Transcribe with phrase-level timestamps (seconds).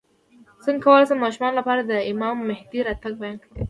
[0.63, 3.57] څنګه کولی شم د ماشومانو لپاره د امام مهدي راتګ بیان کړم